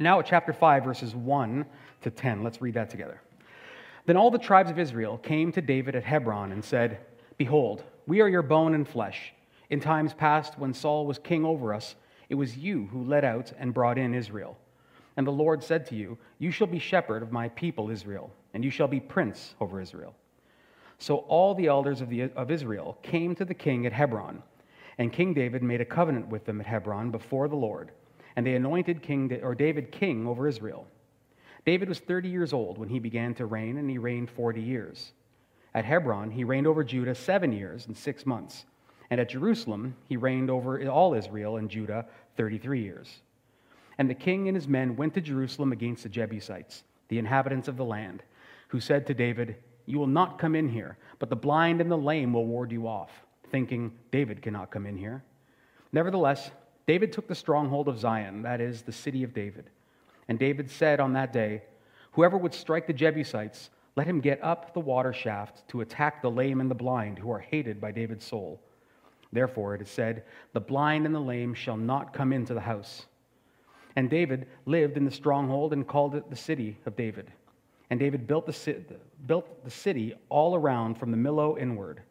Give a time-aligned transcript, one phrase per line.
[0.00, 1.66] And now at chapter 5, verses 1
[2.00, 2.42] to 10.
[2.42, 3.20] Let's read that together.
[4.06, 7.00] Then all the tribes of Israel came to David at Hebron and said,
[7.36, 9.34] Behold, we are your bone and flesh.
[9.68, 11.96] In times past, when Saul was king over us,
[12.30, 14.56] it was you who led out and brought in Israel.
[15.18, 18.64] And the Lord said to you, You shall be shepherd of my people Israel, and
[18.64, 20.14] you shall be prince over Israel.
[20.96, 24.42] So all the elders of, the, of Israel came to the king at Hebron,
[24.96, 27.92] and King David made a covenant with them at Hebron before the Lord,
[28.36, 30.86] and they anointed King or David king over Israel.
[31.66, 35.12] David was 30 years old when he began to reign, and he reigned 40 years.
[35.74, 38.64] At Hebron, he reigned over Judah seven years and six months.
[39.10, 43.20] And at Jerusalem, he reigned over all Israel and Judah 33 years.
[43.98, 47.76] And the king and his men went to Jerusalem against the Jebusites, the inhabitants of
[47.76, 48.22] the land,
[48.68, 51.98] who said to David, You will not come in here, but the blind and the
[51.98, 53.10] lame will ward you off,
[53.50, 55.22] thinking, David cannot come in here.
[55.92, 56.50] Nevertheless,
[56.86, 59.70] David took the stronghold of Zion, that is, the city of David.
[60.28, 61.62] And David said on that day,
[62.12, 66.30] Whoever would strike the Jebusites, let him get up the water shaft to attack the
[66.30, 68.60] lame and the blind, who are hated by David's soul.
[69.32, 73.06] Therefore, it is said, The blind and the lame shall not come into the house.
[73.96, 77.30] And David lived in the stronghold and called it the city of David.
[77.90, 78.84] And David built the,
[79.26, 82.02] built the city all around from the Millo inward.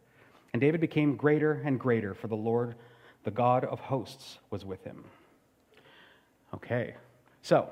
[0.53, 2.75] And David became greater and greater, for the Lord,
[3.23, 5.03] the God of hosts, was with him.
[6.53, 6.95] Okay,
[7.41, 7.69] so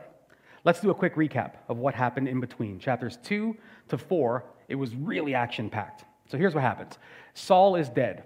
[0.64, 2.80] let's do a quick recap of what happened in between.
[2.80, 3.56] Chapters 2
[3.89, 6.06] to 4, it was really action packed.
[6.30, 6.98] So here's what happens
[7.34, 8.23] Saul is dead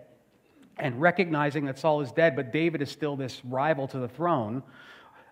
[0.77, 4.63] and recognizing that Saul is dead, but David is still this rival to the throne,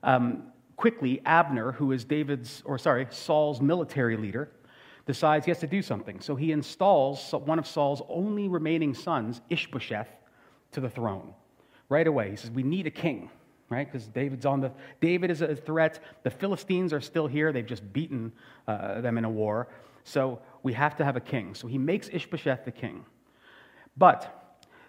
[0.03, 0.44] um,
[0.76, 4.52] quickly Abner, who is David's, or sorry, Saul's military leader,
[5.06, 6.22] decides he has to do something.
[6.22, 10.08] So he installs one of Saul's only remaining sons, Ishbosheth,
[10.74, 11.34] to the throne.
[11.90, 13.30] Right away, he says, We need a king,
[13.70, 13.92] right?
[13.92, 16.00] Because David's on the, David is a threat.
[16.23, 17.52] The Philistines are still here.
[17.52, 18.31] They've just beaten
[18.68, 19.68] uh, them in a war.
[20.04, 21.56] So we have to have a king.
[21.56, 23.06] So he makes Ishbosheth the king.
[23.98, 24.40] But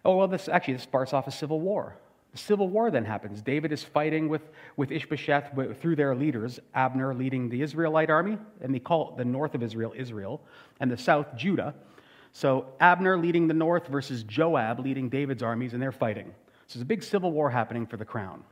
[0.04, 1.96] Oh, well, this actually this starts off a civil war.
[2.32, 3.42] The civil war then happens.
[3.42, 4.42] David is fighting with,
[4.76, 9.24] with Ishbosheth through their leaders, Abner leading the Israelite army, and they call it the
[9.24, 10.40] north of Israel Israel,
[10.78, 11.74] and the south Judah.
[12.32, 16.32] So Abner leading the north versus Joab leading David's armies, and they're fighting.
[16.70, 18.44] So there's a big civil war happening for the crown.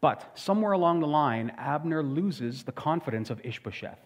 [0.00, 3.98] But somewhere along the line, Abner loses the confidence of Ishbosheth.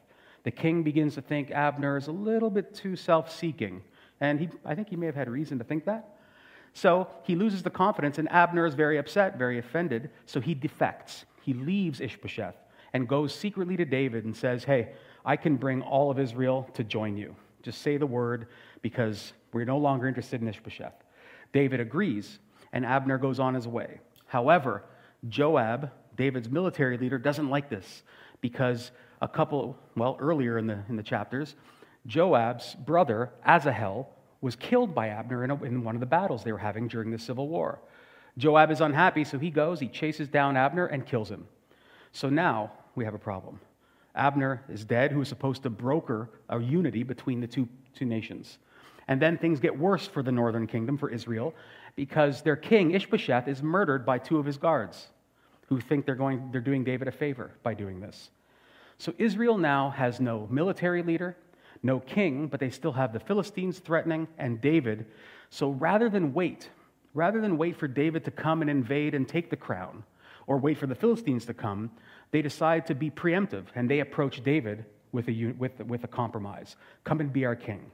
[0.44, 3.82] The king begins to think Abner is a little bit too self seeking.
[4.18, 6.16] And he, I think he may have had reason to think that.
[6.72, 10.08] So he loses the confidence, and Abner is very upset, very offended.
[10.24, 11.26] So he defects.
[11.42, 12.56] He leaves Ishbosheth
[12.94, 16.82] and goes secretly to David and says, Hey, I can bring all of Israel to
[16.82, 17.36] join you.
[17.62, 18.46] Just say the word
[18.80, 20.94] because we're no longer interested in Ishbosheth.
[21.52, 22.38] David agrees,
[22.74, 24.00] and Abner goes on his way.
[24.26, 24.82] However,
[25.28, 28.02] Joab, David's military leader, doesn't like this
[28.42, 28.90] because
[29.22, 31.54] a couple, well, earlier in the, in the chapters,
[32.06, 34.10] Joab's brother, Asahel,
[34.42, 37.10] was killed by Abner in, a, in one of the battles they were having during
[37.10, 37.78] the Civil War.
[38.36, 41.46] Joab is unhappy, so he goes, he chases down Abner and kills him.
[42.12, 43.60] So now we have a problem.
[44.16, 48.58] Abner is dead, who is supposed to broker a unity between the two, two nations.
[49.06, 51.54] And then things get worse for the northern kingdom, for Israel,
[51.96, 55.08] because their king, Ishbosheth, is murdered by two of his guards
[55.68, 58.30] who think they're, going, they're doing David a favor by doing this.
[58.98, 61.36] So Israel now has no military leader,
[61.82, 65.06] no king, but they still have the Philistines threatening and David.
[65.50, 66.68] So rather than wait,
[67.12, 70.04] rather than wait for David to come and invade and take the crown,
[70.46, 71.90] or wait for the Philistines to come,
[72.30, 76.76] they decide to be preemptive and they approach David with a, with, with a compromise.
[77.04, 77.90] Come and be our king.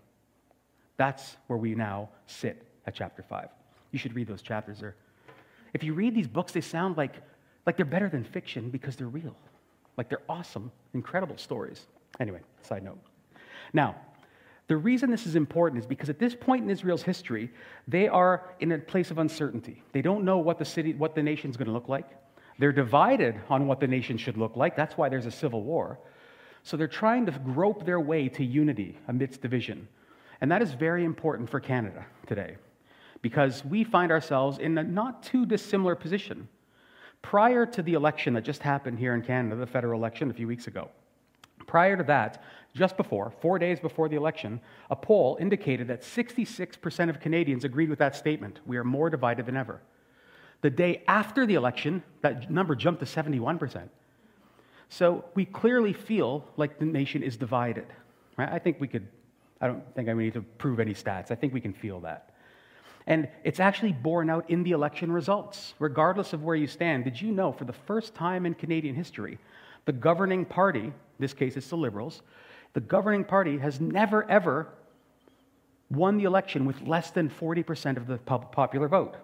[0.97, 3.49] That's where we now sit at chapter 5.
[3.93, 4.97] You should read those chapters there.
[5.73, 7.15] If you read these books, they sound like,
[7.67, 9.37] like they're better than fiction because they're real.
[9.97, 11.87] Like they're awesome, incredible stories.
[12.19, 12.99] Anyway, side note.
[13.73, 13.97] Now,
[14.67, 17.51] the reason this is important is because at this point in Israel's history,
[17.89, 19.83] they are in a place of uncertainty.
[19.93, 22.09] They don't know what the city, what the nation's going to look like.
[22.59, 24.77] They're divided on what the nation should look like.
[24.77, 25.99] That's why there's a civil war.
[26.63, 29.89] So they're trying to grope their way to unity amidst division.
[30.41, 32.57] And that is very important for Canada today
[33.23, 36.49] because we find ourselves in a not too dissimilar position.
[37.23, 40.47] Prior to the election that just happened here in Canada, the federal election a few
[40.47, 40.89] weeks ago,
[41.67, 42.43] prior to that,
[42.75, 47.91] just before, four days before the election, a poll indicated that 66% of Canadians agreed
[47.91, 48.61] with that statement.
[48.65, 49.81] We are more divided than ever.
[50.63, 53.89] The day after the election, that number jumped to 71%.
[54.89, 57.87] So we clearly feel like the nation is divided.
[58.37, 58.49] Right?
[58.51, 59.07] I think we could,
[59.61, 61.31] I don't think I need to prove any stats.
[61.31, 62.30] I think we can feel that.
[63.11, 65.75] And it's actually borne out in the election results.
[65.81, 69.37] Regardless of where you stand, did you know for the first time in Canadian history,
[69.87, 72.23] The governing party, in this case it's the liberals,
[72.73, 74.69] the governing party has never, ever
[75.91, 79.17] won the election with less than 40% of the popular vote.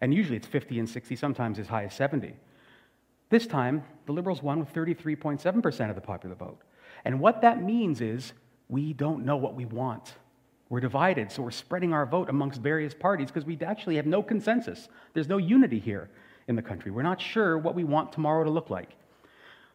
[0.00, 2.34] And usually it's 50 and 60, sometimes as high as 70.
[3.28, 6.60] This time, the Liberals won with 33.7% of the popular vote.
[7.04, 8.32] And what that means is
[8.70, 10.14] we don't know what we want.
[10.70, 14.22] We're divided, so we're spreading our vote amongst various parties because we actually have no
[14.22, 14.88] consensus.
[15.12, 16.08] There's no unity here
[16.48, 16.90] in the country.
[16.90, 18.90] We're not sure what we want tomorrow to look like.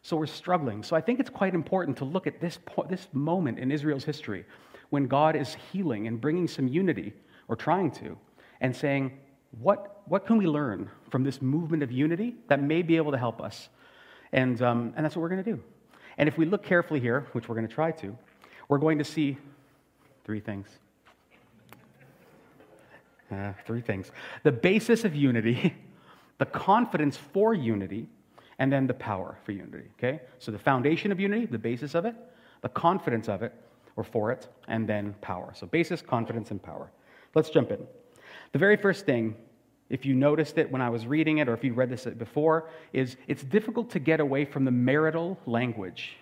[0.02, 0.82] So we're struggling.
[0.82, 4.04] So I think it's quite important to look at this, po- this moment in Israel's
[4.04, 4.44] history
[4.88, 7.12] when God is healing and bringing some unity,
[7.46, 8.16] or trying to,
[8.60, 9.12] and saying,
[9.60, 13.18] what, what can we learn from this movement of unity that may be able to
[13.18, 13.68] help us?
[14.32, 15.62] And, um, and that's what we're going to do.
[16.18, 18.16] And if we look carefully here, which we're going to try to,
[18.68, 19.36] we're going to see
[20.30, 20.68] three things.
[23.32, 24.12] Uh, three things
[24.44, 25.74] the basis of unity,
[26.38, 28.06] the confidence for unity,
[28.60, 29.88] and then the power for unity.
[29.98, 30.20] Okay?
[30.38, 32.14] So the foundation of unity, the basis of it,
[32.60, 33.52] the confidence of it,
[33.96, 35.52] or for it, and then power.
[35.52, 36.92] So basis, confidence, and power.
[37.34, 37.84] Let's jump in.
[38.52, 39.34] The very first thing,
[39.88, 42.70] if you noticed it when I was reading it, or if you read this before,
[42.92, 46.18] is it's difficult to get away from the marital language.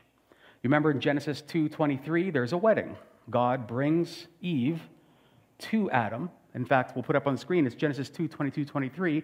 [0.62, 2.96] You remember in Genesis 2:23, there's a wedding.
[3.30, 4.80] God brings Eve
[5.58, 6.30] to Adam.
[6.54, 9.22] In fact, we'll put up on the screen, it's Genesis 2, 22, 23,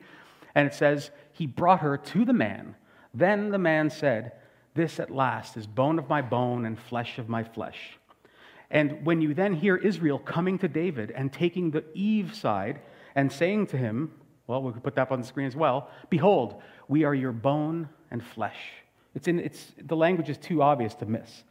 [0.54, 2.76] and it says, He brought her to the man.
[3.12, 4.32] Then the man said,
[4.74, 7.98] This at last is bone of my bone and flesh of my flesh.
[8.70, 12.80] And when you then hear Israel coming to David and taking the Eve side
[13.14, 14.10] and saying to him,
[14.46, 17.32] well, we could put that up on the screen as well, Behold, we are your
[17.32, 18.58] bone and flesh.
[19.14, 21.44] It's in, it's, the language is too obvious to miss.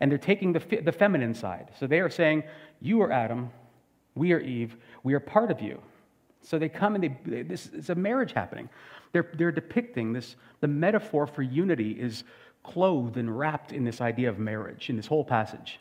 [0.00, 1.70] And they're taking the, the feminine side.
[1.78, 2.44] So they are saying,
[2.80, 3.50] You are Adam,
[4.14, 5.80] we are Eve, we are part of you.
[6.42, 8.68] So they come and they, this is a marriage happening.
[9.12, 12.24] They're, they're depicting this, the metaphor for unity is
[12.62, 15.78] clothed and wrapped in this idea of marriage in this whole passage.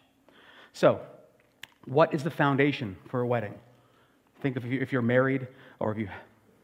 [0.74, 1.02] So,
[1.86, 3.54] what is the foundation for a wedding?
[4.42, 5.48] Think of if you're married
[5.80, 6.10] or if you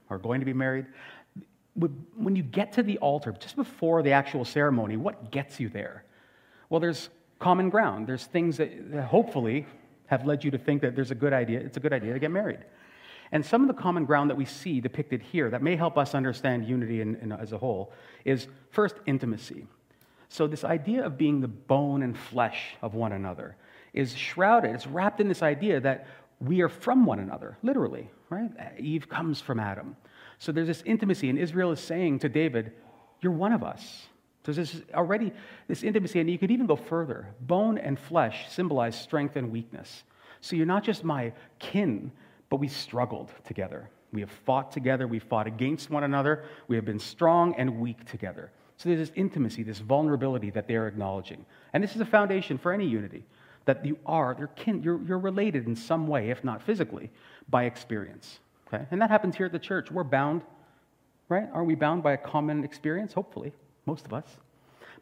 [0.10, 0.86] are going to be married.
[1.76, 6.04] When you get to the altar, just before the actual ceremony, what gets you there?
[6.70, 8.08] Well, there's common ground.
[8.08, 9.66] There's things that, that hopefully
[10.08, 12.20] have led you to think that there's a good idea, it's a good idea to
[12.20, 12.60] get married.
[13.32, 16.16] And some of the common ground that we see depicted here that may help us
[16.16, 17.94] understand unity in, in, as a whole
[18.26, 19.68] is first, intimacy.
[20.30, 23.56] So, this idea of being the bone and flesh of one another
[23.94, 26.08] is shrouded, it's wrapped in this idea that
[26.40, 28.52] we are from one another, literally, right?
[28.80, 29.96] Eve comes from Adam.
[30.38, 32.74] So, there's this intimacy, and Israel is saying to David,
[33.22, 34.08] You're one of us.
[34.46, 35.32] So there's already
[35.68, 37.28] this intimacy, and you could even go further.
[37.42, 40.04] Bone and flesh symbolize strength and weakness.
[40.42, 42.12] So you're not just my kin,
[42.50, 43.90] but we struggled together.
[44.12, 48.06] We have fought together, we fought against one another, we have been strong and weak
[48.10, 48.52] together.
[48.78, 51.46] So there's this intimacy, this vulnerability that they're acknowledging.
[51.74, 53.26] And this is a foundation for any unity
[53.66, 57.12] that you are, you're, kin, you're, you're related in some way, if not physically,
[57.50, 58.40] by experience.
[58.68, 58.86] Okay?
[58.90, 59.92] And that happens here at the church.
[59.92, 60.42] We're bound,
[61.28, 61.48] right?
[61.54, 63.14] Aren't we bound by a common experience?
[63.14, 63.52] Hopefully,
[63.86, 64.26] most of us.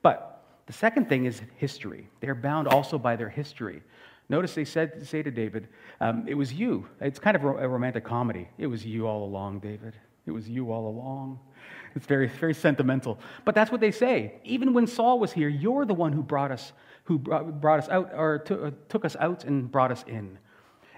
[0.01, 2.07] But the second thing is history.
[2.19, 3.81] They're bound also by their history.
[4.29, 5.69] Notice they said, say to David,
[6.01, 6.87] um, It was you.
[6.99, 8.49] It's kind of a romantic comedy.
[8.57, 9.95] It was you all along, David.
[10.25, 11.39] It was you all along.
[11.95, 13.17] It's very, very sentimental.
[13.45, 14.35] But that's what they say.
[14.43, 16.73] Even when Saul was here, you're the one who brought us,
[17.05, 20.37] who brought us out, or uh, took us out and brought us in.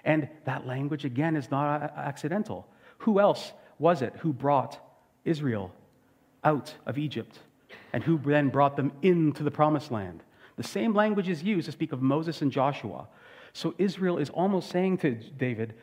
[0.03, 2.67] And that language, again, is not accidental.
[2.99, 4.79] Who else was it who brought
[5.23, 5.71] Israel
[6.43, 7.39] out of Egypt
[7.93, 10.23] and who then brought them into the promised land?
[10.57, 13.07] The same language is used to speak of Moses and Joshua.
[13.53, 15.73] So Israel is almost saying to David,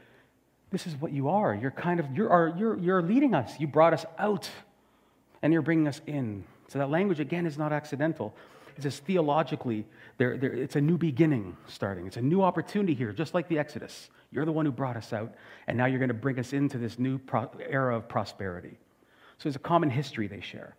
[0.71, 1.55] This is what you are.
[1.55, 3.59] You're kind of, you're, you're, you're leading us.
[3.59, 4.49] You brought us out
[5.43, 6.45] and you're bringing us in.
[6.69, 8.35] So that language, again, is not accidental.
[8.77, 9.87] It's just theologically,
[10.19, 12.07] there, there, it's a new beginning starting.
[12.07, 14.11] It's a new opportunity here, just like the Exodus.
[14.31, 15.35] You're the one who brought us out,
[15.67, 18.77] and now you're going to bring us into this new pro- era of prosperity.
[19.39, 20.77] So there's a common history they share.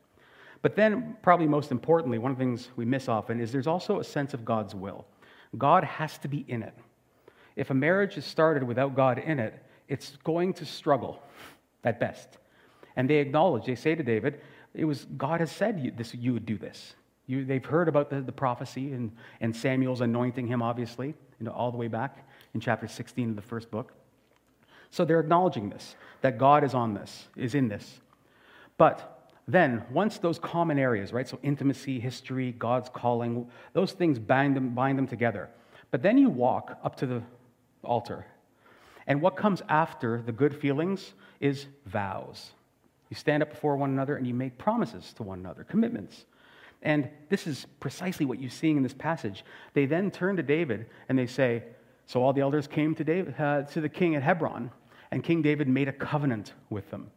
[0.61, 3.99] But then, probably most importantly, one of the things we miss often is there's also
[3.99, 5.05] a sense of God's will.
[5.57, 6.73] God has to be in it.
[7.55, 11.21] If a marriage is started without God in it, it's going to struggle
[11.83, 12.37] at best.
[12.95, 14.41] And they acknowledge, they say to David,
[14.73, 16.95] it was God has said you, this, you would do this.
[17.25, 19.11] You, they've heard about the, the prophecy and,
[19.41, 23.35] and Samuel's anointing him, obviously, you know, all the way back in chapter 16 of
[23.35, 23.93] the first book.
[24.89, 27.99] So they're acknowledging this, that God is on this, is in this.
[28.77, 29.16] But
[29.47, 34.71] then, once those common areas, right, so intimacy, history, God's calling, those things bind them,
[34.71, 35.49] bind them together.
[35.89, 37.23] But then you walk up to the
[37.81, 38.25] altar.
[39.07, 42.51] And what comes after the good feelings is vows.
[43.09, 46.25] You stand up before one another and you make promises to one another, commitments.
[46.81, 49.45] And this is precisely what you're seeing in this passage.
[49.73, 51.63] They then turn to David and they say,
[52.05, 54.71] So all the elders came to, David, uh, to the king at Hebron,
[55.09, 57.09] and King David made a covenant with them.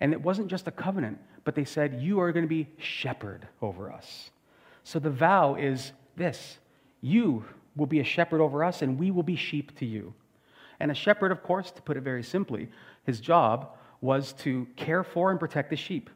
[0.00, 3.46] And it wasn't just a covenant, but they said, You are going to be shepherd
[3.62, 4.30] over us.
[4.82, 6.58] So the vow is this
[7.00, 7.44] You
[7.76, 10.12] will be a shepherd over us, and we will be sheep to you.
[10.80, 12.68] And a shepherd, of course, to put it very simply,
[13.04, 16.10] his job was to care for and protect the sheep.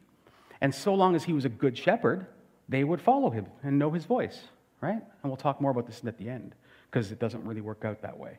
[0.61, 2.27] And so long as he was a good shepherd,
[2.69, 4.39] they would follow him and know his voice,
[4.81, 5.01] right?
[5.23, 6.55] And we'll talk more about this at the end
[6.91, 8.39] because it doesn't really work out that way.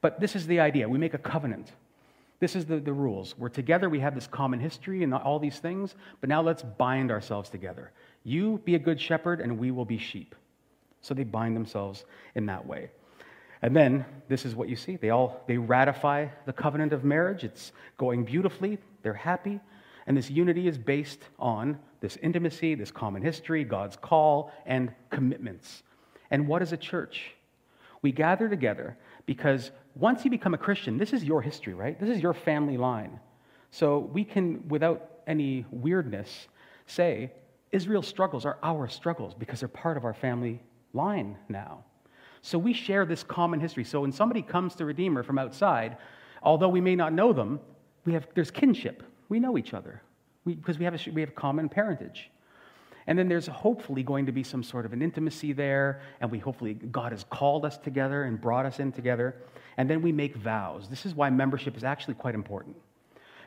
[0.00, 0.88] But this is the idea.
[0.88, 1.72] We make a covenant.
[2.40, 3.34] This is the, the rules.
[3.38, 7.10] We're together, we have this common history and all these things, but now let's bind
[7.10, 7.92] ourselves together.
[8.24, 10.34] You be a good shepherd, and we will be sheep.
[11.02, 12.04] So they bind themselves
[12.34, 12.90] in that way.
[13.62, 14.96] And then this is what you see.
[14.96, 17.44] They all they ratify the covenant of marriage.
[17.44, 18.78] It's going beautifully.
[19.02, 19.60] They're happy.
[20.06, 25.82] And this unity is based on this intimacy, this common history, God's call, and commitments.
[26.30, 27.34] And what is a church?
[28.02, 31.98] We gather together because once you become a Christian, this is your history, right?
[31.98, 33.20] This is your family line.
[33.70, 36.48] So we can, without any weirdness,
[36.86, 37.32] say
[37.72, 40.60] Israel's struggles are our struggles because they're part of our family
[40.92, 41.84] line now.
[42.42, 43.84] So we share this common history.
[43.84, 45.98] So when somebody comes to Redeemer from outside,
[46.42, 47.60] although we may not know them,
[48.06, 49.02] we have, there's kinship.
[49.28, 50.02] We know each other
[50.44, 52.30] we, because we have, a, we have common parentage.
[53.10, 56.38] And then there's hopefully going to be some sort of an intimacy there, and we
[56.38, 59.34] hopefully, God has called us together and brought us in together.
[59.78, 60.88] And then we make vows.
[60.88, 62.76] This is why membership is actually quite important,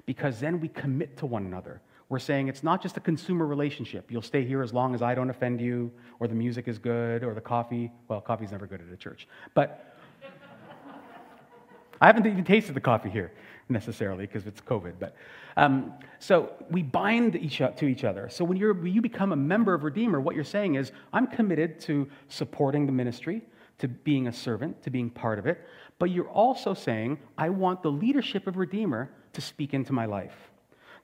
[0.06, 1.80] because then we commit to one another.
[2.10, 4.12] We're saying it's not just a consumer relationship.
[4.12, 5.90] You'll stay here as long as I don't offend you,
[6.20, 7.90] or the music is good, or the coffee.
[8.10, 9.30] Well, coffee's never good at a church.
[9.54, 9.98] But
[12.02, 13.32] I haven't even tasted the coffee here
[13.70, 14.94] necessarily because it's COVID.
[15.00, 15.16] But
[15.58, 18.30] um, so we bind each, to each other.
[18.30, 21.28] So when, you're, when you become a member of Redeemer, what you're saying is, I'm
[21.28, 23.42] committed to supporting the ministry,
[23.80, 25.66] to being a servant, to being part of it.
[26.00, 30.36] But you're also saying, I want the leadership of Redeemer to speak into my life.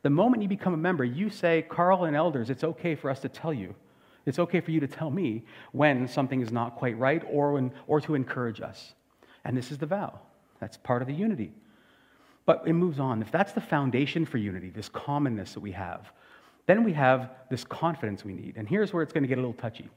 [0.01, 3.19] The moment you become a member, you say, Carl and elders, it's okay for us
[3.21, 3.75] to tell you.
[4.25, 7.71] It's okay for you to tell me when something is not quite right or, when,
[7.87, 8.93] or to encourage us.
[9.43, 10.19] And this is the vow.
[10.59, 11.53] That's part of the unity.
[12.49, 13.21] But it moves on.
[13.21, 16.11] If that's the foundation for unity, this commonness that we have,
[16.65, 18.55] then we have this confidence we need.
[18.57, 19.87] And here's where it's going to get a little touchy.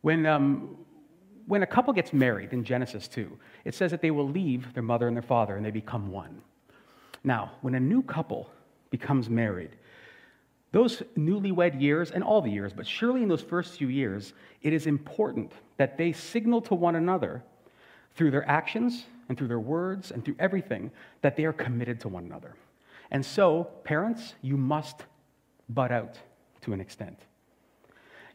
[0.00, 0.76] When, um,
[1.46, 3.30] when a couple gets married in Genesis 2,
[3.64, 6.42] it says that they will leave their mother and their father and they become one.
[7.22, 8.50] Now, when a new couple
[8.90, 9.76] becomes married,
[10.72, 14.72] those newlywed years, and all the years, but surely in those first few years, it
[14.72, 17.44] is important that they signal to one another
[18.16, 20.90] through their actions and through their words and through everything
[21.22, 22.54] that they are committed to one another.
[23.10, 25.04] And so, parents, you must
[25.68, 26.18] butt out
[26.62, 27.18] to an extent.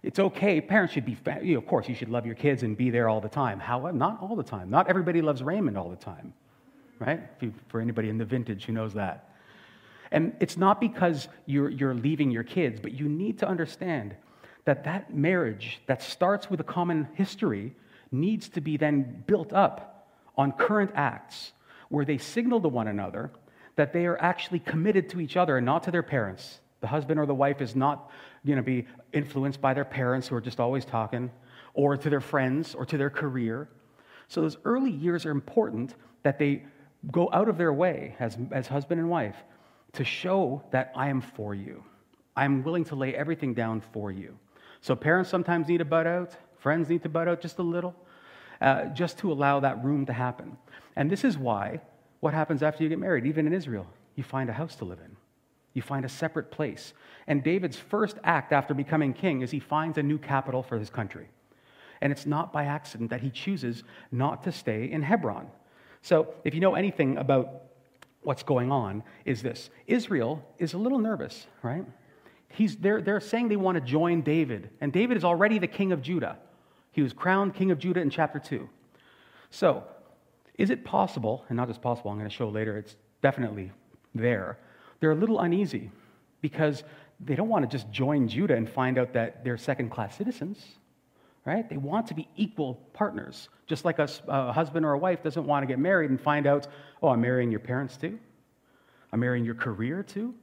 [0.01, 0.62] It's okay.
[0.62, 3.10] Parents should be, you know, of course, you should love your kids and be there
[3.10, 3.60] all the time.
[3.60, 4.69] However, not all the time.
[4.69, 6.34] Not everybody loves Raymond all the time
[7.00, 7.22] right?
[7.69, 9.29] For anybody in the vintage who knows that.
[10.12, 14.15] And it's not because you're, you're leaving your kids, but you need to understand
[14.65, 17.75] that that marriage that starts with a common history
[18.12, 19.88] needs to be then built up
[20.39, 21.51] on current acts
[21.89, 23.29] where they signal to one another
[23.75, 26.62] that they are actually committed to each other and not to their parents.
[26.79, 28.10] The husband or the wife is not
[28.46, 31.29] going to be influenced by their parents who are just always talking,
[31.74, 33.67] or to their friends, or to their career.
[34.29, 36.63] So those early years are important that they
[37.12, 39.36] go out of their way as, as husband and wife
[39.93, 41.84] to show that I am for you.
[42.38, 44.38] I'm willing to lay everything down for you.
[44.79, 47.93] So parents sometimes need to butt out, friends need to butt out just a little,
[48.62, 50.58] uh, just to allow that room to happen.
[50.96, 51.82] And this is why
[52.20, 55.00] what happens after you get married, even in Israel, you find a house to live
[55.00, 55.16] in.
[55.74, 56.94] You find a separate place.
[57.28, 60.89] And David's first act after becoming king is he finds a new capital for his
[60.89, 61.30] country.
[62.01, 65.48] And it's not by accident that he chooses not to stay in Hebron.
[66.01, 67.63] So, if you know anything about
[68.22, 71.86] what's going on, is this Israel is a little nervous, right?
[72.50, 75.92] He's, they're, they're saying they want to join David, and David is already the king
[75.92, 76.38] of Judah.
[76.91, 78.67] He was crowned king of Judah in chapter 2.
[79.51, 79.84] So,
[80.58, 83.72] is it possible, and not just possible, I'm going to show later, it's definitely
[84.13, 84.58] there.
[85.00, 85.91] They're a little uneasy
[86.41, 86.84] because
[87.19, 90.65] they don't want to just join Judah and find out that they're second class citizens
[91.46, 91.67] right?
[91.67, 93.50] They want to be equal partners.
[93.65, 96.46] Just like a, a, husband or a wife doesn't want to get married and find
[96.46, 96.67] out,
[97.01, 98.19] oh, I'm marrying your parents too.
[99.12, 100.36] I'm marrying your career too.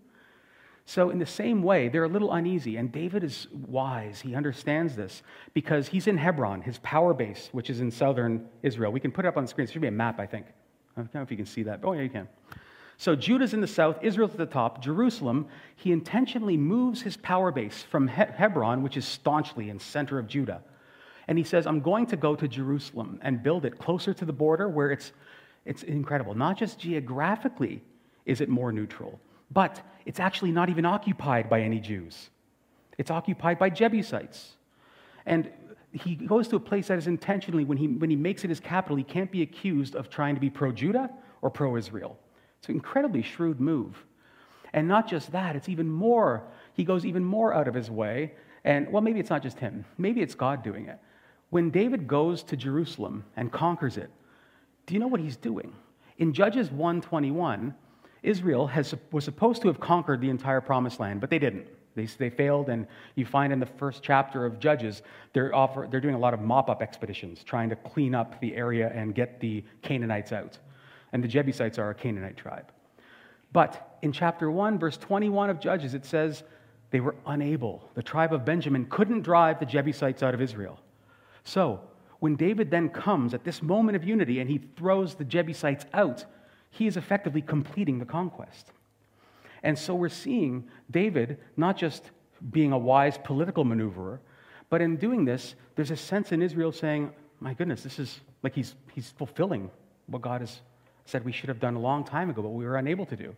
[0.89, 2.77] So, in the same way, they're a little uneasy.
[2.77, 4.21] And David is wise.
[4.21, 8.93] He understands this because he's in Hebron, his power base, which is in southern Israel.
[8.93, 9.67] We can put it up on the screen.
[9.67, 10.47] There should be a map, I think.
[10.97, 11.83] I don't know if you can see that.
[11.83, 12.29] But oh, yeah, you can.
[12.99, 17.51] So Judah's in the south, Israel's at the top, Jerusalem, he intentionally moves his power
[17.51, 20.63] base from Hebron, which is staunchly in center of Judah.
[21.29, 24.33] And he says, I'm going to go to Jerusalem and build it closer to the
[24.33, 25.13] border where it's,
[25.65, 26.35] it's incredible.
[26.35, 27.83] Not just geographically
[28.25, 32.31] is it more neutral, but it's actually not even occupied by any Jews.
[32.99, 34.57] It's occupied by Jebusites.
[35.25, 35.51] And
[35.93, 38.61] he goes to a place that is intentionally, when he, when he makes it his
[38.61, 41.11] capital, he can't be accused of trying to be pro Judah
[41.43, 42.19] or pro Israel.
[42.59, 44.05] It's an incredibly shrewd move.
[44.73, 48.35] And not just that, it's even more, he goes even more out of his way.
[48.65, 50.99] And well, maybe it's not just him, maybe it's God doing it.
[51.51, 54.11] When David goes to Jerusalem and conquers it,
[54.85, 55.73] do you know what he's doing?
[56.19, 57.75] In Judges 121,
[58.27, 61.69] Israel has, was supposed to have conquered the entire promised land, but they didn't.
[61.95, 65.03] They, they failed, and you find in the first chapter of Judges,
[65.33, 68.55] they're, offer, they're doing a lot of mop up expeditions, trying to clean up the
[68.55, 70.59] area and get the Canaanites out.
[71.13, 72.73] And the Jebusites are a Canaanite tribe.
[73.53, 76.43] But in chapter 1, verse 21 of Judges, it says
[76.91, 77.89] they were unable.
[77.95, 80.81] The tribe of Benjamin couldn't drive the Jebusites out of Israel.
[81.45, 81.81] So,
[82.19, 86.25] when David then comes at this moment of unity and he throws the Jebusites out,
[86.77, 88.71] he is effectively completing the conquest.
[89.63, 92.11] And so we're seeing David not just
[92.51, 94.19] being a wise political maneuverer,
[94.69, 98.55] but in doing this, there's a sense in Israel saying, my goodness, this is like
[98.55, 99.71] he's, he's fulfilling
[100.07, 100.61] what God has
[101.07, 103.35] said we should have done a long time ago, but we were unable to do.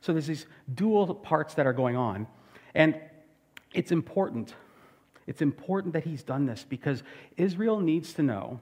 [0.00, 2.26] So there's these dual parts that are going on.
[2.74, 2.98] And
[3.72, 4.54] it's important.
[5.26, 7.04] It's important that he's done this because
[7.36, 8.60] Israel needs to know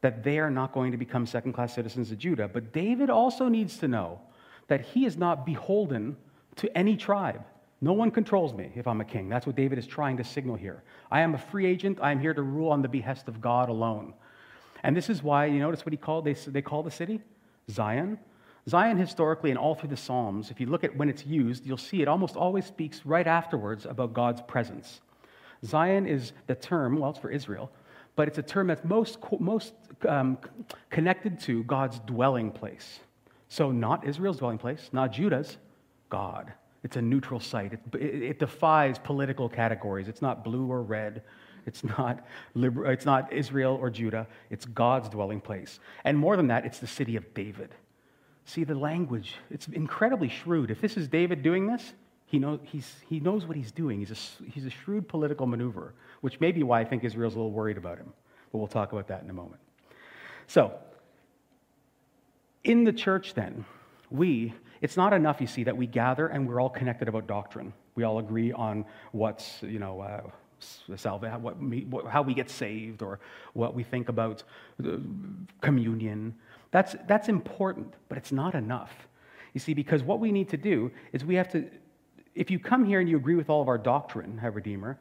[0.00, 2.48] that they are not going to become second class citizens of Judah.
[2.48, 4.20] But David also needs to know
[4.68, 6.16] that he is not beholden
[6.56, 7.44] to any tribe.
[7.80, 9.28] No one controls me if I'm a king.
[9.28, 10.82] That's what David is trying to signal here.
[11.10, 11.98] I am a free agent.
[12.00, 14.14] I am here to rule on the behest of God alone.
[14.82, 17.20] And this is why, you notice what he called, they, they call the city?
[17.70, 18.18] Zion.
[18.68, 21.76] Zion, historically, and all through the Psalms, if you look at when it's used, you'll
[21.76, 25.00] see it almost always speaks right afterwards about God's presence.
[25.64, 27.70] Zion is the term, well, it's for Israel,
[28.16, 29.74] but it's a term that's most, most
[30.08, 30.38] um,
[30.90, 33.00] connected to God's dwelling place.
[33.48, 35.58] So, not Israel's dwelling place, not Judah's,
[36.08, 36.52] God.
[36.82, 37.72] It's a neutral site.
[37.72, 40.08] It, it, it, defies political categories.
[40.08, 41.22] It's not blue or red.
[41.66, 44.26] It's not, liber- it's not Israel or Judah.
[44.50, 45.80] It's God's dwelling place.
[46.04, 47.74] And more than that, it's the city of David.
[48.44, 49.34] See the language.
[49.50, 50.70] It's incredibly shrewd.
[50.70, 51.92] If this is David doing this,
[52.26, 53.98] he, know, he's, he knows what he's doing.
[53.98, 57.38] He's a, he's a shrewd political maneuver, which may be why I think Israel's a
[57.38, 58.12] little worried about him.
[58.52, 59.60] But we'll talk about that in a moment.
[60.46, 60.74] So,
[62.64, 63.64] in the church, then,
[64.10, 67.72] we it's not enough, you see, that we gather and we're all connected about doctrine.
[67.94, 70.20] We all agree on what's, you know, uh,
[71.38, 73.20] what, what, how we get saved, or
[73.52, 74.42] what we think about
[75.60, 76.34] communion.
[76.70, 78.92] That's, that's important, but it's not enough.
[79.54, 81.68] You see, because what we need to do is we have to,
[82.36, 84.98] if you come here and you agree with all of our doctrine, have Redeemer,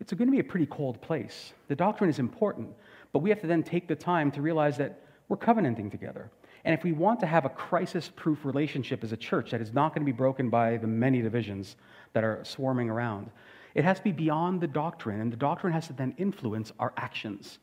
[0.00, 1.52] it's going to be a pretty cold place.
[1.68, 2.68] The doctrine is important,
[3.12, 6.30] but we have to then take the time to realize that we're covenanting together.
[6.64, 9.72] And if we want to have a crisis proof relationship as a church that is
[9.72, 11.76] not going to be broken by the many divisions
[12.12, 13.30] that are swarming around,
[13.74, 16.92] it has to be beyond the doctrine, and the doctrine has to then influence our
[16.96, 17.58] actions.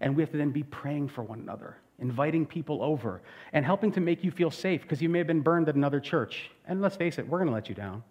[0.00, 3.20] And we have to then be praying for one another, inviting people over,
[3.52, 6.00] and helping to make you feel safe because you may have been burned at another
[6.00, 6.50] church.
[6.66, 8.02] And let's face it, we're going to let you down.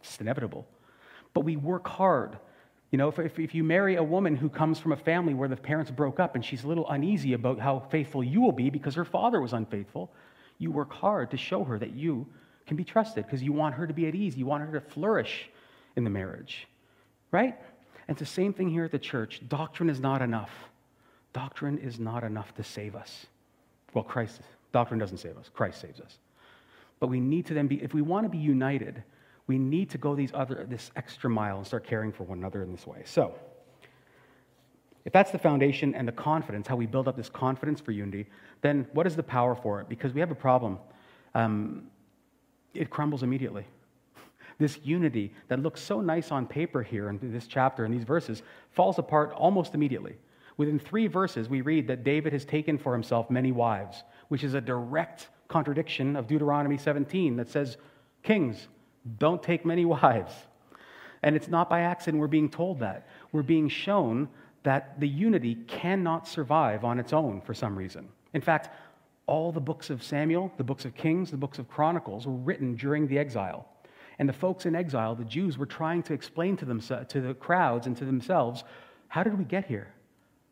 [0.00, 0.66] It's inevitable.
[1.34, 2.38] But we work hard
[2.90, 5.48] you know, if, if, if, you marry a woman who comes from a family where
[5.48, 8.70] the parents broke up and she's a little uneasy about how faithful you will be
[8.70, 10.10] because her father was unfaithful,
[10.58, 12.26] you work hard to show her that you
[12.66, 14.36] can be trusted because you want her to be at ease.
[14.36, 15.50] You want her to flourish
[15.96, 16.66] in the marriage,
[17.30, 17.54] right?
[18.06, 19.42] And it's the same thing here at the church.
[19.48, 20.50] Doctrine is not enough.
[21.34, 23.26] Doctrine is not enough to save us.
[23.92, 24.40] Well, Christ,
[24.72, 26.18] doctrine doesn't save us, Christ saves us.
[27.00, 29.02] But we need to then be, if we want to be united,
[29.48, 32.62] we need to go these other, this extra mile and start caring for one another
[32.62, 33.02] in this way.
[33.04, 33.34] So,
[35.04, 38.26] if that's the foundation and the confidence, how we build up this confidence for unity,
[38.60, 39.88] then what is the power for it?
[39.88, 40.78] Because we have a problem.
[41.34, 41.84] Um,
[42.74, 43.66] it crumbles immediately.
[44.58, 48.42] This unity that looks so nice on paper here in this chapter and these verses
[48.72, 50.16] falls apart almost immediately.
[50.56, 54.54] Within three verses, we read that David has taken for himself many wives, which is
[54.54, 57.76] a direct contradiction of Deuteronomy 17 that says,
[58.24, 58.66] Kings,
[59.18, 60.32] don't take many wives.
[61.22, 63.08] And it's not by accident we're being told that.
[63.32, 64.28] We're being shown
[64.62, 68.08] that the unity cannot survive on its own for some reason.
[68.34, 68.70] In fact,
[69.26, 72.74] all the books of Samuel, the books of Kings, the books of Chronicles were written
[72.76, 73.68] during the exile.
[74.18, 77.34] And the folks in exile, the Jews, were trying to explain to, them, to the
[77.34, 78.64] crowds and to themselves
[79.08, 79.88] how did we get here?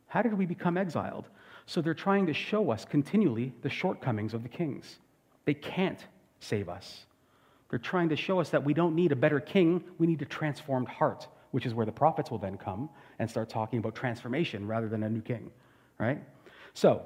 [0.08, 1.28] How did we become exiled?
[1.66, 4.98] So they're trying to show us continually the shortcomings of the kings.
[5.44, 6.04] They can't
[6.40, 7.06] save us.
[7.68, 10.26] They're trying to show us that we don't need a better king, we need a
[10.26, 14.66] transformed heart, which is where the prophets will then come and start talking about transformation
[14.66, 15.50] rather than a new king,
[15.98, 16.22] right?
[16.74, 17.02] So,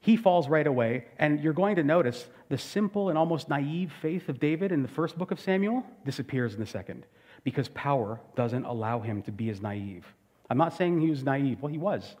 [0.00, 4.28] he falls right away, and you're going to notice the simple and almost naive faith
[4.28, 7.04] of David in the first book of Samuel disappears in the second
[7.44, 10.06] because power doesn't allow him to be as naive.
[10.48, 11.60] I'm not saying he was naive.
[11.60, 12.16] Well, he was.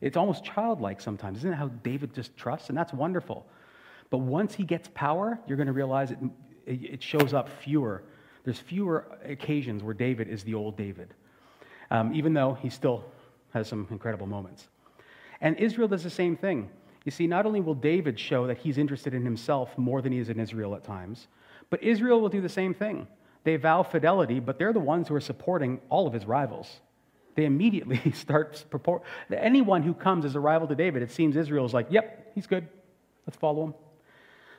[0.00, 1.38] It's almost childlike sometimes.
[1.38, 2.68] Isn't it how David just trusts?
[2.68, 3.46] And that's wonderful.
[4.10, 6.18] But once he gets power, you're going to realize it,
[6.66, 8.02] it shows up fewer.
[8.44, 11.14] There's fewer occasions where David is the old David,
[11.90, 13.04] um, even though he still
[13.52, 14.68] has some incredible moments.
[15.40, 16.68] And Israel does the same thing.
[17.04, 20.18] You see, not only will David show that he's interested in himself more than he
[20.18, 21.28] is in Israel at times,
[21.70, 23.06] but Israel will do the same thing.
[23.44, 26.80] They vow fidelity, but they're the ones who are supporting all of his rivals.
[27.34, 29.02] They immediately start purport.
[29.30, 32.46] Anyone who comes as a rival to David, it seems Israel is like, yep, he's
[32.46, 32.66] good.
[33.26, 33.74] Let's follow him.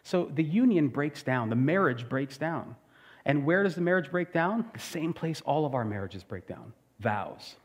[0.05, 2.75] So the union breaks down, the marriage breaks down.
[3.25, 4.65] And where does the marriage break down?
[4.71, 7.55] The same place all of our marriages break down vows.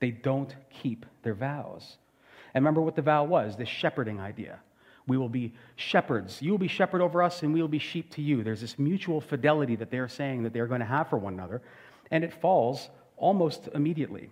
[0.00, 1.96] They don't keep their vows.
[2.52, 4.58] And remember what the vow was this shepherding idea.
[5.06, 6.42] We will be shepherds.
[6.42, 8.42] You will be shepherd over us, and we will be sheep to you.
[8.42, 11.62] There's this mutual fidelity that they're saying that they're going to have for one another,
[12.10, 14.28] and it falls almost immediately.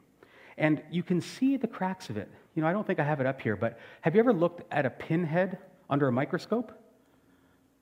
[0.58, 2.28] And you can see the cracks of it.
[2.56, 4.62] You know, I don't think I have it up here, but have you ever looked
[4.72, 6.72] at a pinhead under a microscope?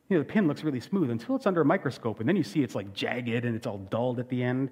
[0.08, 2.42] You know, the pin looks really smooth until it's under a microscope, and then you
[2.42, 4.70] see it's like jagged and it's all dulled at the end.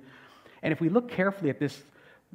[0.63, 1.83] And if we look carefully at this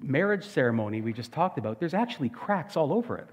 [0.01, 3.27] marriage ceremony we just talked about, there's actually cracks all over it.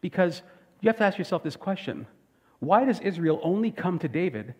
[0.00, 0.42] Because
[0.80, 2.06] you have to ask yourself this question
[2.60, 4.54] why does Israel only come to David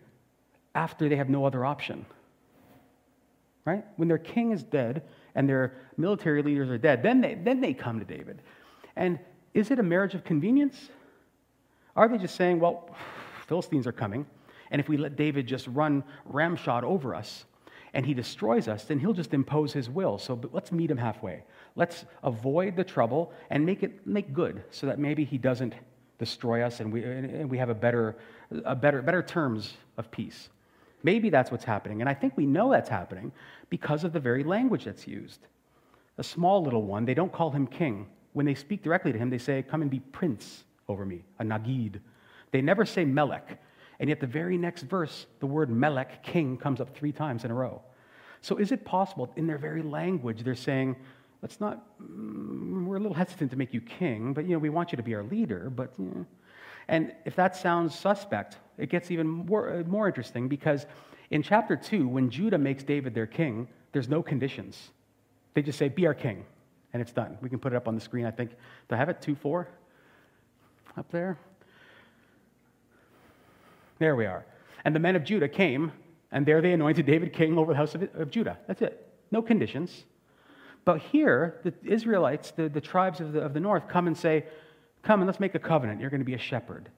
[0.73, 2.05] after they have no other option?
[3.63, 3.85] Right?
[3.95, 5.03] When their king is dead
[5.35, 8.41] and their military leaders are dead, then they, then they come to David.
[8.95, 9.19] And
[9.53, 10.89] is it a marriage of convenience?
[11.95, 12.89] Are they just saying, well,
[13.51, 14.25] Philistines are coming,
[14.71, 17.43] and if we let David just run ramshot over us,
[17.93, 20.17] and he destroys us, then he'll just impose his will.
[20.17, 21.43] So let's meet him halfway.
[21.75, 25.73] Let's avoid the trouble and make it make good so that maybe he doesn't
[26.17, 28.15] destroy us and we, and we have a better,
[28.63, 30.47] a better, better terms of peace.
[31.03, 31.99] Maybe that's what's happening.
[31.99, 33.33] And I think we know that's happening
[33.69, 35.41] because of the very language that's used.
[36.19, 38.07] A small little one, they don't call him king.
[38.31, 41.43] When they speak directly to him, they say, Come and be prince over me, a
[41.43, 41.99] nagid.
[42.51, 43.59] They never say melech.
[44.01, 47.51] And yet, the very next verse, the word Melech, king, comes up three times in
[47.51, 47.83] a row.
[48.41, 50.95] So, is it possible in their very language, they're saying,
[51.43, 54.69] let's not, mm, we're a little hesitant to make you king, but you know, we
[54.69, 56.25] want you to be our leader, but you know.
[56.87, 60.87] And if that sounds suspect, it gets even more, uh, more interesting because
[61.29, 64.89] in chapter 2, when Judah makes David their king, there's no conditions.
[65.53, 66.43] They just say, Be our king,
[66.91, 67.37] and it's done.
[67.39, 68.49] We can put it up on the screen, I think.
[68.49, 69.21] Do I have it?
[69.21, 69.67] 2 4?
[70.97, 71.37] Up there?
[74.01, 74.43] There we are.
[74.83, 75.91] And the men of Judah came,
[76.31, 78.57] and there they anointed David king over the house of, of Judah.
[78.67, 79.07] That's it.
[79.29, 80.05] No conditions.
[80.85, 84.45] But here, the Israelites, the, the tribes of the, of the north, come and say,
[85.03, 86.01] Come and let's make a covenant.
[86.01, 86.89] You're going to be a shepherd.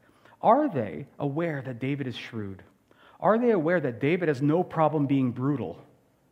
[0.41, 2.63] Are they aware that David is shrewd?
[3.19, 5.81] Are they aware that David has no problem being brutal?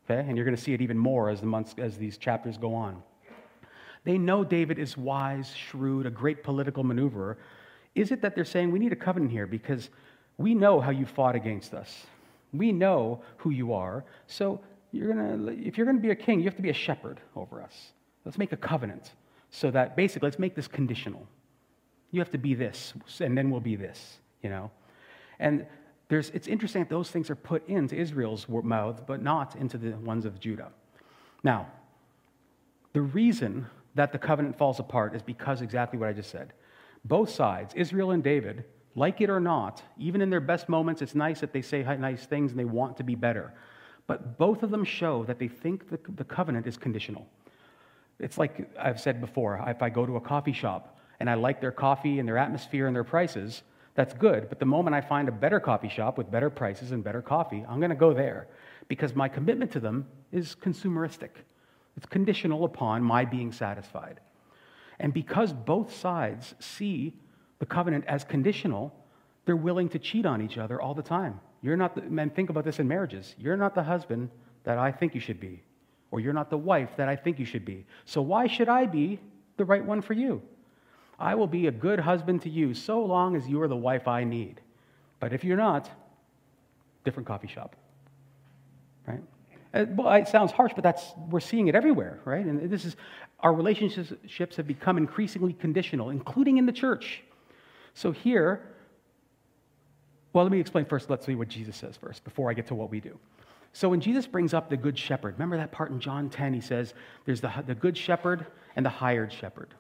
[0.05, 2.57] Okay, and you're going to see it even more as the months as these chapters
[2.57, 3.03] go on.
[4.05, 7.35] They know David is wise, shrewd, a great political maneuverer.
[7.93, 9.89] Is it that they're saying we need a covenant here because
[10.37, 12.05] we know how you fought against us.
[12.53, 14.03] We know who you are.
[14.27, 14.59] So
[14.91, 17.21] you're gonna, if you're going to be a king, you have to be a shepherd
[17.35, 17.91] over us.
[18.25, 19.11] Let's make a covenant
[19.51, 21.27] so that basically, let's make this conditional.
[22.11, 24.71] You have to be this, and then we'll be this, you know?
[25.39, 25.65] And
[26.09, 29.91] there's, it's interesting that those things are put into Israel's mouth, but not into the
[29.91, 30.71] ones of Judah.
[31.43, 31.67] Now,
[32.93, 33.65] the reason
[33.95, 36.53] that the covenant falls apart is because exactly what I just said.
[37.05, 41.15] Both sides, Israel and David, like it or not, even in their best moments, it's
[41.15, 43.53] nice that they say nice things and they want to be better.
[44.07, 47.27] But both of them show that they think the, the covenant is conditional.
[48.19, 51.61] It's like I've said before if I go to a coffee shop and I like
[51.61, 53.63] their coffee and their atmosphere and their prices,
[53.95, 54.49] that's good.
[54.49, 57.65] But the moment I find a better coffee shop with better prices and better coffee,
[57.67, 58.47] I'm going to go there
[58.87, 61.29] because my commitment to them is consumeristic.
[61.97, 64.19] It's conditional upon my being satisfied.
[64.99, 67.13] And because both sides see
[67.61, 68.91] the covenant as conditional,
[69.45, 71.39] they're willing to cheat on each other all the time.
[71.61, 73.35] You're not the, men, think about this in marriages.
[73.37, 74.31] You're not the husband
[74.63, 75.61] that I think you should be,
[76.09, 77.85] or you're not the wife that I think you should be.
[78.05, 79.19] So why should I be
[79.57, 80.41] the right one for you?
[81.19, 84.07] I will be a good husband to you so long as you are the wife
[84.07, 84.59] I need.
[85.19, 85.87] But if you're not,
[87.03, 87.75] different coffee shop.
[89.05, 89.21] Right?
[89.71, 92.43] Uh, well, it sounds harsh, but that's we're seeing it everywhere, right?
[92.43, 92.95] And this is
[93.39, 97.23] our relationships have become increasingly conditional, including in the church.
[97.93, 98.61] So here,
[100.33, 101.09] Well, let me explain first.
[101.09, 103.17] Let's see what Jesus says first before I get to what we do.
[103.73, 106.53] So when Jesus brings up the good shepherd, remember that part in John 10?
[106.53, 106.93] He says
[107.25, 109.73] there's the, the good shepherd and the hired shepherd.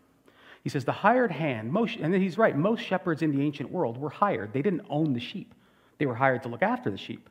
[0.63, 3.97] He says the hired hand, most, and he's right, most shepherds in the ancient world
[3.97, 4.53] were hired.
[4.53, 5.53] They didn't own the sheep,
[5.97, 7.29] they were hired to look after the sheep.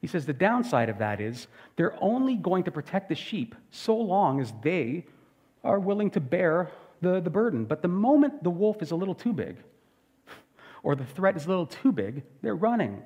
[0.00, 3.96] He says the downside of that is they're only going to protect the sheep so
[3.96, 5.06] long as they
[5.64, 7.64] are willing to bear the, the burden.
[7.64, 9.56] But the moment the wolf is a little too big,
[10.86, 13.02] or the threat is a little too big, they're running.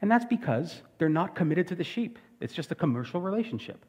[0.00, 2.18] And that's because they're not committed to the sheep.
[2.40, 3.84] It's just a commercial relationship.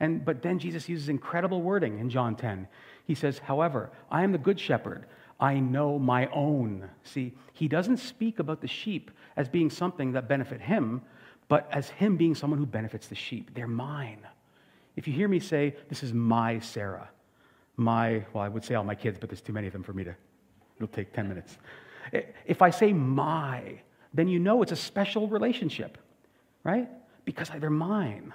[0.00, 2.66] And, but then Jesus uses incredible wording in John 10.
[3.04, 5.04] He says, However, I am the good shepherd.
[5.38, 6.88] I know my own.
[7.04, 11.02] See, he doesn't speak about the sheep as being something that benefit him,
[11.48, 13.50] but as him being someone who benefits the sheep.
[13.52, 14.26] They're mine.
[14.96, 17.10] If you hear me say, This is my Sarah,
[17.76, 19.92] my, well, I would say all my kids, but there's too many of them for
[19.92, 20.16] me to,
[20.76, 21.58] it'll take 10 minutes.
[22.12, 23.80] If I say my,
[24.12, 25.98] then you know it's a special relationship,
[26.64, 26.88] right?
[27.24, 28.32] Because they're mine.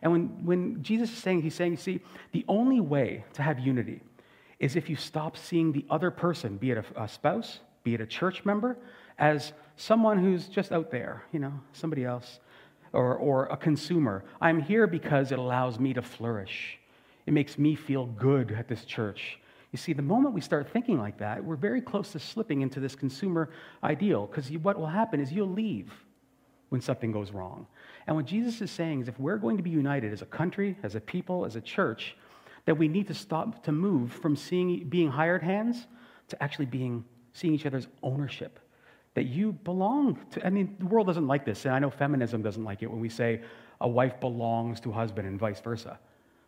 [0.00, 2.00] And when, when Jesus is saying, he's saying, see,
[2.32, 4.00] the only way to have unity
[4.58, 8.00] is if you stop seeing the other person, be it a, a spouse, be it
[8.00, 8.76] a church member,
[9.18, 12.40] as someone who's just out there, you know, somebody else,
[12.92, 14.24] or, or a consumer.
[14.40, 16.78] I'm here because it allows me to flourish.
[17.26, 19.38] It makes me feel good at this church.
[19.72, 22.78] You see, the moment we start thinking like that, we're very close to slipping into
[22.78, 23.50] this consumer
[23.82, 25.90] ideal because what will happen is you'll leave
[26.68, 27.66] when something goes wrong.
[28.06, 30.76] And what Jesus is saying is if we're going to be united as a country,
[30.82, 32.16] as a people, as a church,
[32.66, 35.86] that we need to stop to move from seeing being hired hands
[36.28, 38.58] to actually being seeing each other's ownership.
[39.14, 42.42] That you belong to, I mean, the world doesn't like this, and I know feminism
[42.42, 43.42] doesn't like it when we say
[43.80, 45.98] a wife belongs to a husband and vice versa.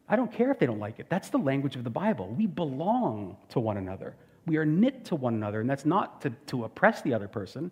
[0.09, 1.07] I don't care if they don't like it.
[1.09, 2.29] That's the language of the Bible.
[2.29, 4.15] We belong to one another.
[4.47, 7.71] We are knit to one another, and that's not to, to oppress the other person,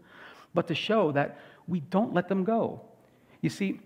[0.55, 2.81] but to show that we don't let them go.
[3.43, 3.81] You see,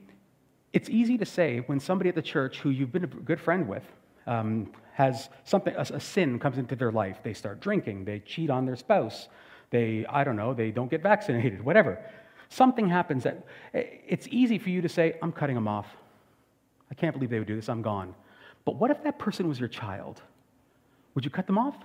[0.73, 3.67] it's easy to say when somebody at the church who you've been a good friend
[3.67, 3.85] with
[4.27, 7.19] um, has something, a, a sin comes into their life.
[7.23, 9.29] They start drinking, they cheat on their spouse,
[9.71, 11.99] they, I don't know, they don't get vaccinated, whatever.
[12.49, 15.87] Something happens that eh, it's easy for you to say, I'm cutting them off.
[16.91, 18.15] I can't believe they would do this, I'm gone.
[18.67, 20.21] But what if that person was your child?
[21.15, 21.77] Would you cut them off?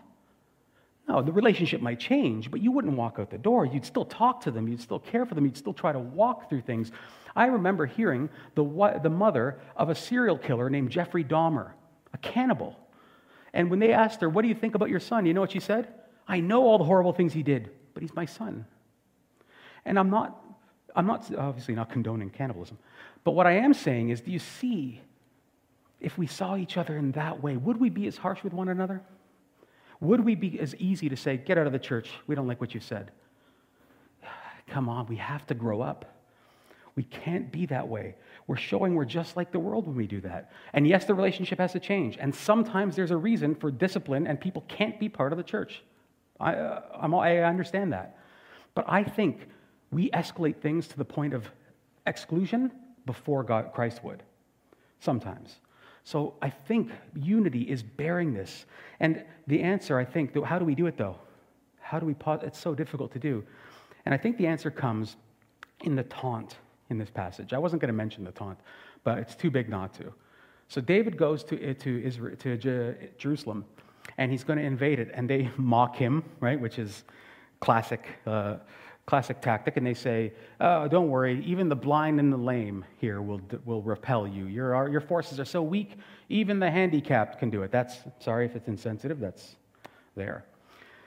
[1.07, 3.65] No, the relationship might change, but you wouldn't walk out the door.
[3.65, 6.49] You'd still talk to them, you'd still care for them, you'd still try to walk
[6.49, 6.91] through things.
[7.35, 11.71] I remember hearing the, the mother of a serial killer named Jeffrey Dahmer,
[12.13, 12.77] a cannibal.
[13.53, 15.25] And when they asked her, What do you think about your son?
[15.25, 15.87] You know what she said?
[16.27, 18.65] I know all the horrible things he did, but he's my son.
[19.85, 20.43] And I'm not,
[20.95, 22.79] I'm not obviously not condoning cannibalism,
[23.23, 25.01] but what I am saying is, do you see
[26.01, 28.67] if we saw each other in that way, would we be as harsh with one
[28.67, 29.01] another?
[30.01, 32.59] Would we be as easy to say, get out of the church, we don't like
[32.59, 33.11] what you said?
[34.67, 36.17] Come on, we have to grow up.
[36.95, 38.15] We can't be that way.
[38.47, 40.51] We're showing we're just like the world when we do that.
[40.73, 42.17] And yes, the relationship has to change.
[42.19, 45.83] And sometimes there's a reason for discipline, and people can't be part of the church.
[46.39, 48.17] I, uh, I understand that.
[48.73, 49.47] But I think
[49.91, 51.49] we escalate things to the point of
[52.07, 52.71] exclusion
[53.05, 54.23] before God, Christ would.
[54.99, 55.59] Sometimes.
[56.03, 58.65] So I think unity is bearing this.
[58.99, 61.17] And the answer, I think, how do we do it though?
[61.79, 62.41] How do we pause?
[62.43, 63.43] It's so difficult to do.
[64.05, 65.17] And I think the answer comes
[65.83, 66.57] in the taunt
[66.89, 67.53] in this passage.
[67.53, 68.59] I wasn't going to mention the taunt,
[69.03, 70.13] but it's too big not to.
[70.67, 73.65] So David goes to, to, Israel, to Jerusalem,
[74.17, 77.03] and he's going to invade it, and they mock him, right, which is
[77.59, 78.57] classic uh,
[79.05, 83.21] classic tactic, and they say, oh, don't worry, even the blind and the lame here
[83.21, 84.45] will, will repel you.
[84.45, 85.97] Your, your forces are so weak,
[86.29, 87.71] even the handicapped can do it.
[87.71, 89.55] That's, sorry if it's insensitive, that's
[90.15, 90.45] there.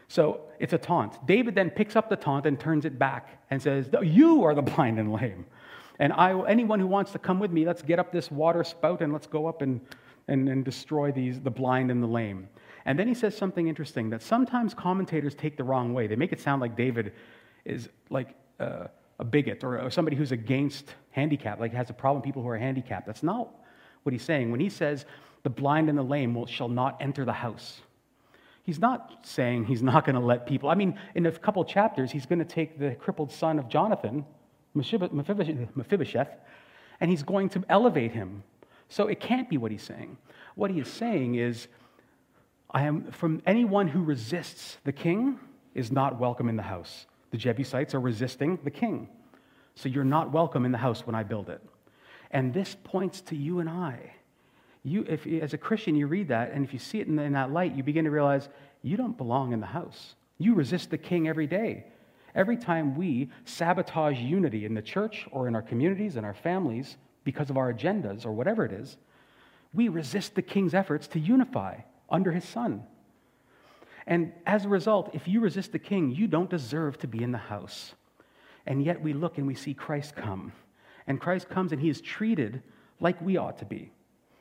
[0.09, 1.27] So it's a taunt.
[1.27, 4.63] David then picks up the taunt and turns it back and says, You are the
[4.75, 5.47] blind and lame.
[5.99, 9.01] And I, anyone who wants to come with me, let's get up this water spout
[9.01, 9.81] and let's go up and,
[10.29, 12.49] and, and destroy these, the blind and the lame.
[12.85, 16.07] And then he says something interesting that sometimes commentators take the wrong way.
[16.07, 17.13] They make it sound like David
[17.65, 18.87] is like uh,
[19.19, 22.49] a bigot or, or somebody who's against handicap, like has a problem with people who
[22.49, 23.07] are handicapped.
[23.07, 23.49] That's not
[24.03, 24.51] what he's saying.
[24.51, 25.07] When he says,
[25.43, 27.81] the blind and the lame will, shall not enter the house,
[28.63, 30.69] he's not saying he's not going to let people.
[30.69, 34.25] I mean, in a couple chapters, he's going to take the crippled son of Jonathan,
[34.75, 36.29] Mephibosheth,
[37.01, 38.43] and he's going to elevate him.
[38.89, 40.17] So it can't be what he's saying.
[40.55, 41.69] What he is saying is,
[42.71, 45.39] I am from anyone who resists the king
[45.75, 47.07] is not welcome in the house.
[47.35, 49.09] The Jebusites are resisting the king.
[49.75, 51.61] So you're not welcome in the house when I build it.
[52.31, 54.13] And this points to you and I.
[54.85, 57.33] You, if, as a Christian, you read that, and if you see it in, in
[57.33, 58.49] that light, you begin to realize
[58.83, 60.15] you don't belong in the house.
[60.39, 61.87] You resist the king every day.
[62.37, 66.99] every time we sabotage unity in the church or in our communities and our families
[67.25, 68.97] because of our agendas or whatever it is,
[69.73, 72.85] we resist the king's efforts to unify under his son.
[74.07, 77.33] And as a result, if you resist the king, you don't deserve to be in
[77.33, 77.95] the house.
[78.67, 80.53] And yet we look and we see Christ come.
[81.07, 82.63] And Christ comes and he is treated
[83.01, 83.93] like we ought to be.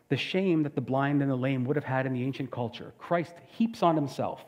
[0.10, 2.94] The shame that the blind and the lame would have had in the ancient culture,
[2.98, 4.44] Christ heaps on himself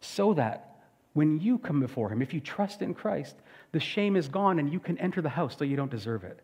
[0.00, 0.68] so that
[1.14, 3.36] when you come before him, if you trust in Christ,
[3.70, 6.40] the shame is gone and you can enter the house though you don't deserve it.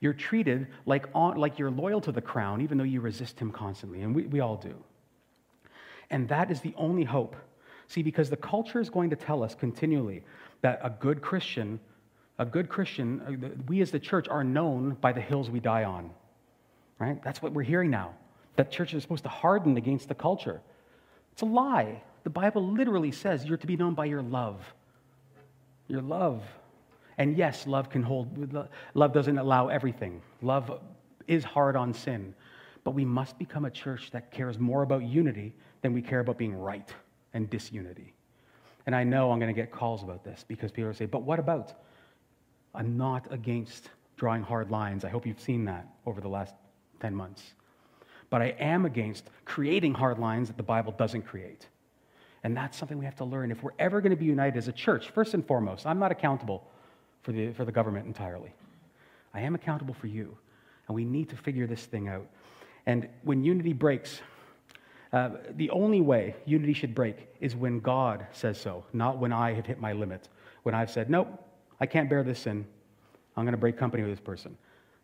[0.00, 4.00] You're treated like, like you're loyal to the crown, even though you resist him constantly,
[4.00, 4.74] and we, we all do.
[6.10, 7.36] And that is the only hope.
[7.86, 10.22] See, because the culture is going to tell us continually
[10.62, 11.80] that a good Christian,
[12.38, 15.84] a good Christian, uh, we as the church are known by the hills we die
[15.84, 16.10] on.
[16.98, 17.22] Right?
[17.22, 18.14] That's what we're hearing now.
[18.56, 20.60] That churches are supposed to harden against the culture.
[21.32, 22.02] It's a lie.
[22.24, 24.60] The Bible literally says you're to be known by your love.
[25.88, 26.42] Your love.
[27.18, 28.54] And yes, love can hold,
[28.94, 30.22] love doesn't allow everything.
[30.42, 30.80] Love
[31.26, 32.34] is hard on sin.
[32.84, 36.38] But we must become a church that cares more about unity than we care about
[36.38, 36.88] being right
[37.32, 38.14] and disunity.
[38.86, 41.22] And I know I'm going to get calls about this because people are say, but
[41.22, 41.74] what about?
[42.74, 45.04] I'm not against drawing hard lines.
[45.04, 46.54] I hope you've seen that over the last
[47.00, 47.54] 10 months.
[48.30, 51.66] But I am against creating hard lines that the Bible doesn't create.
[52.42, 53.50] And that's something we have to learn.
[53.50, 56.12] If we're ever going to be united as a church, first and foremost, I'm not
[56.12, 56.66] accountable
[57.22, 58.52] for the, for the government entirely.
[59.34, 60.36] I am accountable for you.
[60.88, 62.26] And we need to figure this thing out.
[62.86, 64.20] And when unity breaks,
[65.12, 69.52] uh, the only way unity should break is when God says so, not when I
[69.52, 70.28] have hit my limit.
[70.62, 71.28] When I've said, nope,
[71.80, 72.64] I can't bear this sin.
[73.36, 74.56] I'm going to break company with this person.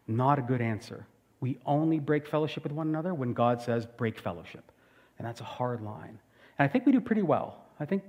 [0.07, 1.07] Not a good answer.
[1.41, 4.71] We only break fellowship with one another when God says, break fellowship.
[5.19, 6.19] And that's a hard line.
[6.59, 7.65] And I think we do pretty well.
[7.81, 8.05] I think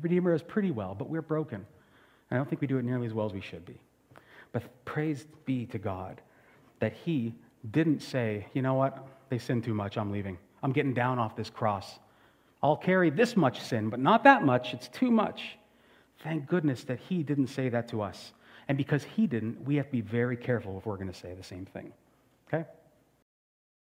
[0.00, 1.66] Redeemer is pretty well, but we're broken.
[2.30, 3.78] I don't think we do it nearly as well as we should be.
[4.52, 6.20] But praise be to God
[6.80, 7.34] that He
[7.70, 10.38] didn't say, you know what, they sin too much, I'm leaving.
[10.64, 11.98] I'm getting down off this cross.
[12.62, 14.72] I'll carry this much sin, but not that much.
[14.72, 15.58] It's too much.
[16.22, 18.32] Thank goodness that He didn't say that to us.
[18.66, 21.34] And because He didn't, we have to be very careful if we're going to say
[21.34, 21.92] the same thing.
[22.48, 22.64] Okay?